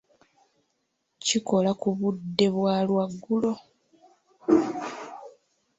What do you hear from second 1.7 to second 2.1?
ku